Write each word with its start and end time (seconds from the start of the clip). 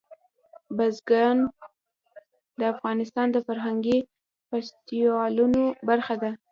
بزګان 0.77 1.37
د 2.59 2.61
افغانستان 2.73 3.27
د 3.31 3.37
فرهنګي 3.47 3.97
فستیوالونو 4.49 5.61
برخه 5.89 6.15
ده. 6.21 6.31